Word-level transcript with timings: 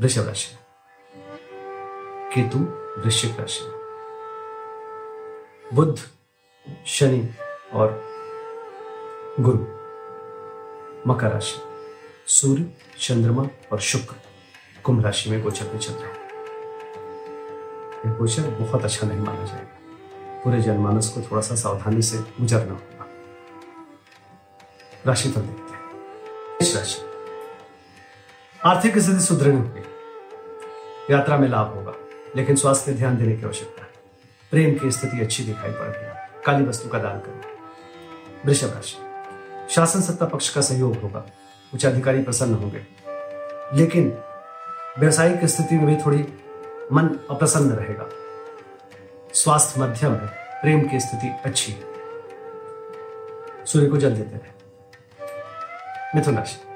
वृषभ 0.00 0.26
राशि 0.26 0.54
में। 0.54 0.62
केतु 2.34 2.58
वृश्चिक 3.00 3.40
राशि 3.40 3.64
में। 3.64 3.72
बुध, 5.74 6.00
शनि 6.86 7.28
और 7.72 8.04
गुरु 9.40 9.58
मकर 11.10 11.32
राशि 11.32 11.60
सूर्य, 12.26 12.70
चंद्रमा 13.00 13.48
और 13.72 13.80
शुक्र 13.80 14.14
कुंभ 14.84 15.04
राशि 15.04 15.30
में 15.30 15.42
गोचर 15.42 15.72
में 15.72 15.78
चल 15.78 15.92
रहे। 15.92 16.04
हैं 16.04 16.26
गोचर 18.18 18.50
बहुत 18.50 18.84
अच्छा 18.84 19.06
नहीं 19.06 19.18
माना 19.18 19.44
जाएगा। 19.44 19.78
पूरे 20.44 20.60
जनमानस 20.60 21.08
को 21.08 21.20
थोड़ा 21.20 21.42
सा 21.42 21.54
सावधानी 21.54 22.02
से 22.02 22.18
गुजरना 22.18 22.72
होगा। 22.72 23.06
राशि 25.06 25.28
पर 25.28 25.40
देखते 25.40 25.62
हैं। 25.62 25.80
इस 26.62 26.76
राशि 26.76 27.15
आर्थिक 28.66 28.98
स्थिति 28.98 29.20
सुदृढ़ 29.20 29.54
होगी 29.54 29.82
यात्रा 31.14 31.36
में 31.36 31.48
लाभ 31.48 31.74
होगा, 31.74 31.92
लेकिन 32.36 32.56
स्वास्थ्य 32.56 32.92
ध्यान 32.92 33.16
देने 33.16 33.36
की 33.36 33.42
आवश्यकता 33.42 33.82
है। 33.82 33.88
प्रेम 34.50 34.78
की 34.78 34.90
स्थिति 34.90 35.20
अच्छी 35.20 35.44
दिखाई 35.44 35.70
पड़ 35.70 35.86
रही 35.86 36.06
है। 36.06 36.30
काली 36.46 36.64
वस्तु 36.64 36.88
का 36.88 36.98
दान 36.98 37.18
करें। 37.18 37.40
वृषभ 38.46 38.66
राशि। 38.66 38.96
शासन 39.74 40.00
सत्ता 40.00 40.26
पक्ष 40.26 40.54
का 40.54 40.60
सहयोग 40.60 40.96
होगा। 40.96 41.26
उच्च 41.74 41.86
अधिकारी 41.86 42.22
प्रसन्न 42.22 42.54
होंगे। 42.54 42.86
लेकिन 43.76 44.18
व्यवसायिक 44.98 45.44
स्थिति 45.44 45.76
में 45.76 45.86
भी 45.86 45.96
थोड़ी 45.96 46.34
मन 46.92 47.18
अप्रसन्न 47.30 47.70
रहेगा। 47.70 48.08
स्वास्थ्य 49.34 49.80
मध्यम 49.80 50.12
है। 50.12 50.26
प्रेम 50.62 50.88
की 50.88 51.00
स्थिति 51.00 51.30
अच्छी 51.44 51.72
है। 51.72 51.80
सूर्य 53.66 53.86
को 53.86 53.96
जल 53.96 54.14
देते 54.14 54.36
रहे। 54.36 54.52
मिथुन 56.14 56.36
राशि। 56.36 56.75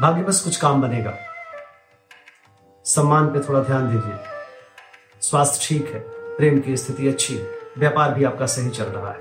भाग्य 0.00 0.22
बस 0.22 0.40
कुछ 0.40 0.56
काम 0.56 0.82
बनेगा। 0.82 1.12
सम्मान 2.84 3.26
पे 3.26 3.40
थोड़ा 3.40 3.60
ध्यान 3.60 3.90
दीजिए। 3.90 4.18
स्वास्थ्य 5.20 5.66
ठीक 5.68 5.94
है, 5.94 6.00
प्रेम 6.36 6.60
की 6.60 6.76
स्थिति 6.76 7.08
अच्छी 7.08 7.36
है, 7.36 7.44
व्यापार 7.78 8.14
भी 8.14 8.24
आपका 8.24 8.46
सही 8.46 8.70
चल 8.70 8.84
रहा 8.84 9.10
है। 9.10 9.18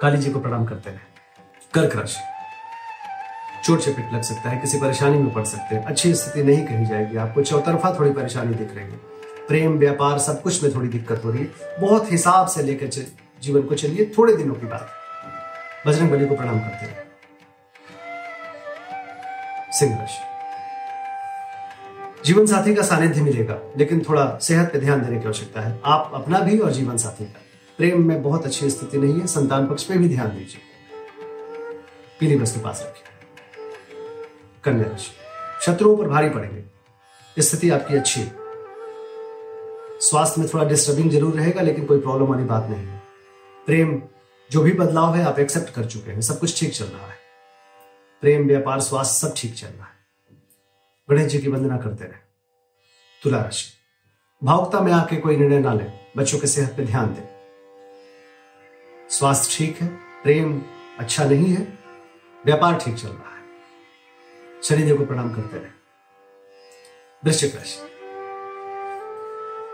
काली 0.00 0.16
जी 0.16 0.30
को 0.30 0.40
प्रणाम 0.40 0.64
करते 0.64 0.90
रहे 0.90 0.98
कर्क 1.74 1.96
राशि। 1.96 2.20
चोट 3.64 3.80
चपेट 3.80 4.12
लग 4.14 4.22
सकता 4.22 4.50
है, 4.50 4.60
किसी 4.60 4.80
परेशानी 4.80 5.18
में 5.18 5.32
पड़ 5.34 5.44
सकते 5.44 5.74
हैं। 5.74 5.84
अच्छी 5.84 6.14
स्थिति 6.14 6.42
नहीं 6.42 6.66
कही 6.66 6.86
जाएगी 6.86 7.16
आपको, 7.16 7.42
चौतरफा 7.42 7.94
थोड़ी 7.98 8.12
परेशानी 8.12 8.54
दिख 8.54 8.74
रही 8.74 8.90
है। 8.90 8.96
प्रेम, 9.48 9.78
व्यापार, 9.78 10.18
सब 10.18 10.42
कुछ 10.42 10.62
में 10.62 10.74
थोड़ी 10.74 10.88
दिक्कत 10.88 11.22
हो 11.24 11.30
रही 11.30 11.40
है। 11.40 11.80
बहुत 11.80 12.12
हिसाब 12.12 12.46
से 12.46 12.62
लेकर 12.62 12.86
जीवन 12.86 13.62
को 13.62 13.74
चलिए, 13.74 14.12
थोड़े 14.18 14.36
दिनों 14.36 14.54
की 14.54 14.66
बात। 14.66 14.88
बजरंग 15.86 16.10
बली 16.10 16.26
को 16.26 16.36
प्रणाम 16.36 16.60
करते 16.60 16.86
रहे 16.86 17.13
सिंह 19.78 19.98
राशि 19.98 20.22
जीवन 22.26 22.46
साथी 22.46 22.74
का 22.74 22.82
सानिध्य 22.82 23.20
मिलेगा, 23.20 23.58
लेकिन 23.76 24.04
थोड़ा 24.08 24.38
सेहत 24.42 24.72
पे 24.72 24.78
ध्यान 24.78 25.02
देने 25.02 25.18
की 25.20 25.26
आवश्यकता 25.26 25.60
है। 25.60 25.80
आप 25.84 26.10
अपना 26.14 26.38
भी 26.38 26.58
और 26.58 26.72
जीवन 26.72 26.96
साथी 26.96 27.24
का। 27.24 27.40
प्रेम 27.78 28.08
में 28.08 28.22
बहुत 28.22 28.46
अच्छी 28.46 28.70
स्थिति 28.70 28.98
नहीं 28.98 29.20
है, 29.20 29.26
संतान 29.26 29.66
पक्ष 29.66 29.84
पे 29.84 29.94
भी 29.94 30.08
ध्यान 30.08 30.28
दीजिए। 30.28 30.60
पीली 32.20 32.36
वस्तु 32.36 32.60
पास 32.60 32.82
रखिए। 32.82 33.04
कन्या 34.64 34.90
राशि। 34.90 35.10
शत्रुओं 35.62 35.96
पर 35.96 36.08
भारी 36.08 36.30
पड़ेंगे। 36.30 37.42
स्थिति 37.42 37.70
आपकी 37.70 37.96
अच्छी 37.96 38.20
है। 38.20 38.32
स्वास्थ्य 40.00 40.40
में 40.40 40.50
थोड़ा 40.54 40.64
डिस्टर्बिंग 40.64 41.10
ज़रूर 41.10 41.34
रहेगा, 41.34 41.62
लेकिन 41.62 41.86
कोई 41.86 42.00
प्रॉब्लम 42.00 42.26
वाली 42.26 42.44
बात 42.44 42.70
नहीं 42.70 42.86
है। 42.86 43.02
प्रेम, 43.66 44.02
जो 44.50 44.62
भी 44.62 44.72
बदलाव 44.72 45.14
है, 45.14 45.24
आप 45.24 45.38
एक्सेप्ट 45.38 45.74
कर 45.74 45.84
चुके 45.84 46.10
हैं। 46.10 46.20
सब 46.20 46.38
कुछ 46.38 46.60
ठीक 46.60 46.74
चल 46.74 46.84
रहा 46.84 47.06
है। 47.06 47.23
प्रेम, 48.24 48.46
व्यापार, 48.46 48.80
स्वास्थ्य 48.80 49.28
सब 49.28 49.34
ठीक 49.36 49.54
चल 49.54 49.66
रहा 49.66 49.84
है। 49.84 49.92
गणेश 51.10 51.32
जी 51.32 51.38
की 51.38 51.48
वंदना 51.48 51.76
करते 51.76 52.04
रहे। 52.04 52.18
तुला 53.22 53.38
राशि। 53.38 53.72
भावुकता 54.44 54.80
में 54.80 54.92
आके 54.92 55.16
कोई 55.16 55.36
निर्णय 55.36 55.58
ना 55.58 55.74
ले, 55.74 55.84
बच्चों 56.16 56.38
के 56.38 56.46
सेहत 56.46 56.76
पे 56.76 56.84
ध्यान 56.84 57.06
दें। 57.06 57.22
स्वास्थ्य 59.10 59.56
ठीक 59.56 59.80
है, 59.80 59.88
प्रेम 60.22 60.62
अच्छा 60.98 61.24
नहीं 61.24 61.54
है, 61.54 61.78
व्यापार 62.44 62.74
ठीक 62.74 62.96
चल 62.96 63.08
रहा 63.08 63.36
है। 63.36 63.42
शनिदेव 64.62 64.98
को 64.98 65.06
प्रणाम 65.06 65.34
करते 65.34 65.56
रहे। 65.56 65.70
वृश्चिक 67.24 67.56
राशि। 67.56 67.80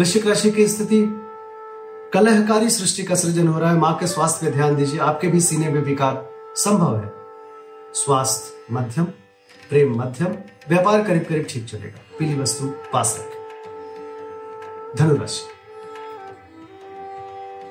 वृश्चिक 0.00 0.26
राशि 0.26 0.50
की 0.50 0.68
स्थिति, 0.68 1.04
कलहकारी 2.14 2.70
सृष्टि 2.70 3.02
का 3.02 3.14
सृजन 3.14 3.48
हो 3.48 3.58
रहा 3.58 3.70
है। 3.70 3.76
माँ 3.76 3.98
के 3.98 4.06
स्वास्थ्य 4.06 4.46
पे 4.46 4.52
ध्यान 4.52 4.76
दीजिए, 4.76 5.00
आपके 5.00 5.28
भी 5.28 5.40
सीने 5.40 5.68
में 5.68 5.80
विकार 5.80 6.30
संभव 6.56 7.00
है। 7.00 7.23
स्वास्थ्य 7.94 8.74
मध्यम, 8.74 9.04
प्रेम 9.70 9.98
मध्यम, 9.98 10.26
व्यापार 10.68 11.04
करीब 11.04 11.24
करीब 11.24 11.46
ठीक 11.50 11.68
चलेगा। 11.68 12.00
पीली 12.18 12.34
वस्तु 12.34 12.66
पास 12.92 13.16
रखें। 13.20 13.40
धनुराशि। 14.96 15.42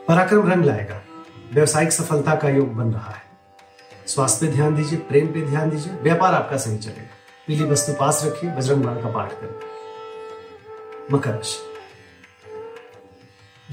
पराक्रम 0.07 0.51
रंग 0.51 0.65
लाएगा। 0.65 1.01
व्यवसायिक 1.53 1.91
सफलता 1.91 2.35
का 2.35 2.49
योग 2.49 2.73
बन 2.73 2.93
रहा 2.93 3.11
है। 3.11 3.21
स्वास्थ्य 4.07 4.47
पे 4.47 4.53
ध्यान 4.53 4.75
दीजिए, 4.75 4.99
प्रेम 4.99 5.27
पे 5.27 5.41
ध्यान 5.41 5.69
दीजिए, 5.69 5.93
व्यापार 5.93 6.33
आपका 6.33 6.57
सही 6.57 6.77
चलेगा। 6.77 7.09
पीली 7.47 7.63
वस्तु 7.63 7.93
पास 7.93 8.21
रखिए, 8.25 8.51
बजरंग 8.51 8.83
बाण 8.83 8.95
का 8.95 9.11
पाठ 9.11 9.31
करें। 9.31 9.59
मकर 11.11 11.31
राशि। 11.31 11.59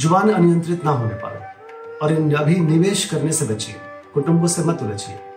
ज़ुबान 0.00 0.30
अनियंत्रित 0.30 0.84
ना 0.84 0.90
होने 0.90 1.14
पाए 1.14 1.54
और 2.02 2.12
इन 2.12 2.34
अभी 2.34 2.54
निवेश 2.54 3.04
करने 3.04 3.32
से 3.32 3.44
बचिए। 3.44 3.74
कुटुंबों 4.14 4.46
से 4.46 4.62
मत 4.62 4.82
उलझिए। 4.82 5.29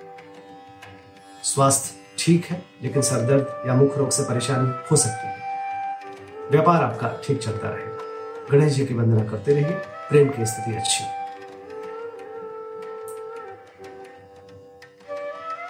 स्वास्थ्य 1.43 2.01
ठीक 2.19 2.45
है, 2.45 2.61
लेकिन 2.81 3.01
सरदर्द 3.01 3.67
या 3.67 3.73
मुख 3.73 3.97
रोग 3.97 4.09
से 4.09 4.23
परेशानी 4.23 4.69
हो 4.91 4.95
सकती 4.95 5.27
है। 5.27 6.49
व्यापार 6.51 6.83
आपका 6.83 7.07
ठीक 7.25 7.41
चलता 7.41 7.69
रहेगा। 7.69 8.51
गणेश 8.51 8.73
जी 8.73 8.85
की 8.85 8.93
वंदना 8.93 9.23
करते 9.29 9.53
रहिए, 9.53 9.75
प्रेम 10.09 10.29
की 10.29 10.45
स्थिति 10.45 10.75
अच्छी 10.75 11.03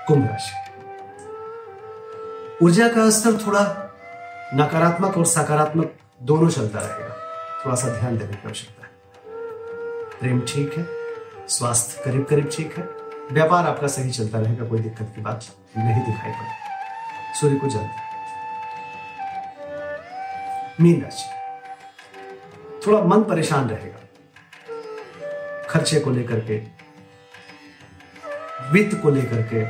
कुंभ 0.08 0.28
राशि। 0.30 0.62
ऊर्जा 2.66 2.88
का 2.88 3.10
स्तर 3.10 3.38
थोड़ा 3.48 3.62
नकारात्मक 4.56 5.18
और 5.18 5.26
सकारात्मक 5.26 5.94
दोनों 6.24 6.50
चलता 6.50 6.80
रहेगा। 6.80 7.16
थोड़ा 7.66 7.76
सा 7.76 7.88
ध्यान 7.90 8.18
देने 8.18 8.34
की 8.34 8.48
आवश्यकता 8.48 8.86
है। 8.86 8.92
प्रेम 10.20 10.42
ठीक 10.48 10.78
है, 10.78 10.88
स्वास्थ्य 11.48 12.02
करीब 12.06 12.26
करीब 12.26 12.50
ठीक 12.54 12.78
है 12.78 12.84
व्यापार 13.32 13.68
आपका 13.68 13.88
सही 13.88 14.12
चलता 14.12 14.40
रहेगा, 14.40 14.68
कोई 14.68 14.80
दिक्कत 14.80 15.12
की 15.16 15.22
बात 15.22 15.46
नहीं 15.78 16.02
दिखाई 16.06 16.32
पड़े 16.32 17.40
सूर्य 17.40 17.56
को 17.56 17.68
जल्द 17.68 17.90
मीन 20.82 21.02
राशि। 21.02 21.30
थोड़ा 22.88 23.00
मन 23.06 23.24
परेशान 23.24 23.70
रहेगा। 23.70 24.00
खर्चे 25.70 26.00
को 26.00 26.12
लेकर 26.12 26.40
के, 26.40 26.58
वित्त 28.72 29.00
को 29.02 29.10
लेकर 29.10 29.42
के 29.44 29.64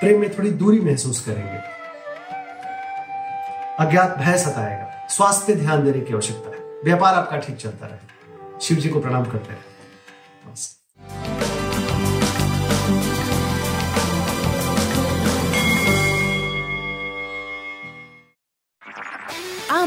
प्रेम 0.00 0.20
में 0.20 0.38
थोड़ी 0.38 0.50
दूरी 0.50 0.80
महसूस 0.80 1.24
करेंगे। 1.26 1.58
अज्ञात 3.78 4.16
भय 4.18 4.38
सताएगा। 4.38 5.06
स्वास्थ्य 5.08 5.44
पे 5.46 5.60
ध्यान 5.60 5.84
देने 5.84 6.00
की 6.00 6.14
आवश्यकता 6.14 6.50
है। 6.50 6.62
व्यापार 6.84 7.14
आपका 7.14 7.38
ठीक 7.38 7.56
चलता 7.56 7.86
रहे। 7.86 8.60
शिव 8.60 8.78
जी 8.78 8.88
को 8.88 9.00
प्रणाम 9.00 9.24
करते 9.24 9.52
रहे। 9.52 10.52